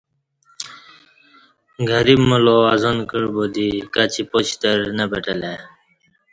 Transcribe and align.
گریب 1.89 2.21
ملا 2.29 2.57
اذان 2.73 2.97
کعبا 3.09 3.43
دی 3.53 3.67
کچی 3.93 4.23
پاچترنہ 4.31 5.05
پٹلہ 5.11 5.45
ای 5.51 5.57